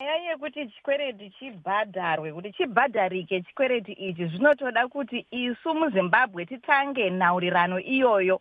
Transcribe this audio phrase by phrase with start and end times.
[0.00, 8.36] nyaya yekuti chikwereti chibhadharwe kuti chibhadharike chikwereti ichi zvinotoda kuti isu muzimbabwe titange nhaurirano iyoyo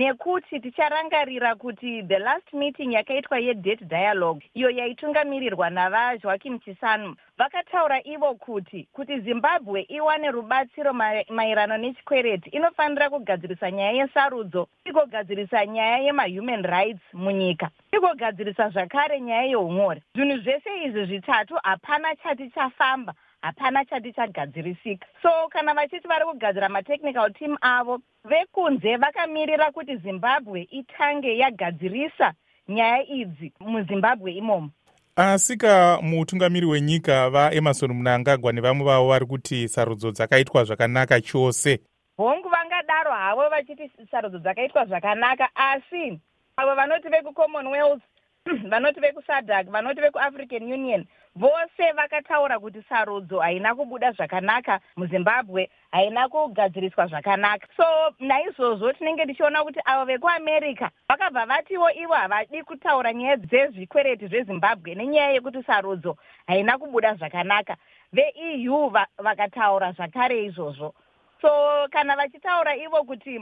[0.00, 7.16] nekuti ticharangarira kuti the last meeting yakaitwa yedate dialogue iyo yaitungamirirwa navajoakim chisanu.
[7.38, 10.92] Vakataura ivo kuti kuti zimbabwe iwane rubatsiro
[11.28, 20.02] maerano nechikwereti inofanira kugadzirisa nyaya yesarudzo igogadzirisa nyaya yemahuman rights munyika igogadzirisa zvakare nyaya yeumori
[20.14, 25.06] zvinhu zvese izvi zvitatu hapana chati chafamba hapana chati chagadzirisika.
[25.22, 32.32] So kana vachiti vari kugadzira matechnical team avo vekunze vakamirira kuti zimbabwe itange yagadzirisa
[32.68, 34.70] nyaya idzi muzimbabwe imomo.
[35.16, 41.80] Asika mutungamiri wenyika vaemarson munangagwa nevamwe vavo vari kuti sarudzo dzakaitwa zvakanaka chose.
[42.16, 46.20] Hongu vangadaro havo vachiti sarudzo dzakaitwa zvakanaka asi
[46.56, 48.02] avo vanoti vekucommonwealth
[48.72, 51.04] vanoti vekusadak vanoti vekuafrican union
[51.36, 57.66] vose vakataura kuti sarudzo haina kubuda zvakanaka muzimbabwe haina kugadziriswa zvakanaka.
[57.76, 57.84] So
[58.18, 65.32] naizvozvo tinenge tichiona kuti avo vekuamerica vakabva vatiwo ivo havadi kutaura nyaya dzezvikwereti zvezimbabwe nenyaya
[65.32, 66.16] yekuti sarudzo
[66.46, 67.76] haina kubuda zvakanaka.
[68.12, 70.94] Veeu vakataura zvakare izvozvo.
[71.40, 71.48] So
[71.90, 73.40] kana vachitaura ivo kuti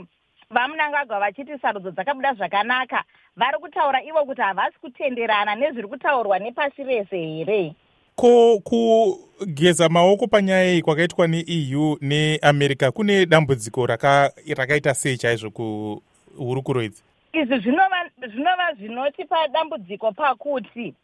[0.51, 3.05] vamunangagwa vachiti sarudzo dzakabuda zvakanaka
[3.37, 7.75] vari kutaura ivo kuti havasi kutenderana nezviri kutaurwa nepasi rese here.
[8.17, 17.03] Ko kugeza maoko panyaya iyi kwakaitwa neeu neamerica kune dambudziko rakaita sei chaizvo kuhurukuro idzi?
[17.33, 20.95] Izvi zvinova zvinotipa dambudziko pakuti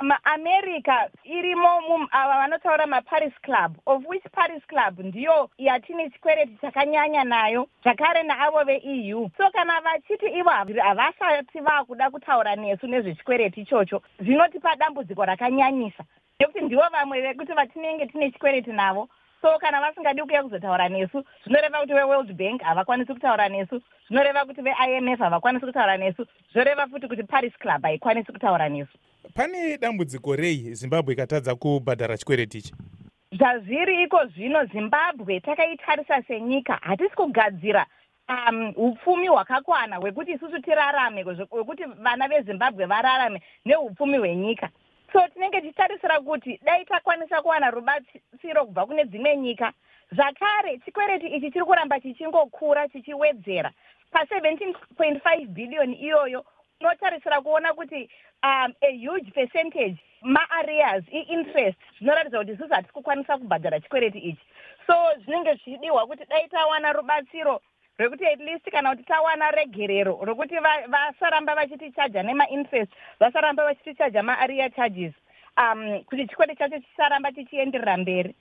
[0.00, 7.68] maamerica irimo ava vanotaura maparis club of which paris club ndiyo yatine chikwereti chakanyanya nayo
[7.82, 15.24] zvakare naavo veeu so kana vachiti ivo havasati vaakuda kutaura nesu nezvechikwereti ichocho zvinotipa dambudziko
[15.24, 16.04] rakanyanyisa.
[16.40, 19.08] Nekuti ndivo vamwe vekuti vatinenge tine chikwereti navo
[19.42, 24.62] so kana vasingadi kuuya kuzotaura nesu zvinoreva kuti veworld bank havakwanisi kutaura nesu zvinoreva kuti
[24.62, 28.98] veimf havakwanisi kutaura nesu zvoreva futi kuti paris club haikwanisi kutaura nesu
[29.36, 32.74] pane dambudziko rei zimbabwe ikatadza kubhadhara chikwereti ichi?
[33.32, 37.86] Zvazviri iko zvino zimbabwe takaitarisa senyika hatisi kugadzira
[38.28, 44.70] um upfumi hwakakwana hwekuti isusu tirarame hwekuti vana vezimbabwe vararame neupfumi hwenyika.
[45.12, 49.72] So tinenge tichitarisira kuti dai takwanisa kuwana rubatsiro kubva kune dzimwe nyika
[50.12, 53.72] zvakare chikwereti ichi chiri kuramba chichingokura chichiwedzera.
[54.12, 56.44] Pa17 point 5 bhiliyoni iyoyo
[56.80, 58.08] unotarisira kuona kuti
[58.42, 64.46] um a huge percentage maareas iinterest zvinoratidza kuti isusu hatisi kukwanisa kubhadhara chikwereti ichi.
[64.86, 64.94] So
[65.24, 67.60] zvinenge zvichidiwa kuti dai tawana rubatsiro
[67.98, 70.54] rwekuti at least kana kuti tawana regerero rokuti
[70.88, 75.14] vasaramba vachitichaja nemainterest vasaramba vachitichaja maarea charges
[75.56, 78.34] um kuti chikwedi chacho chisaramba chichienderera mberi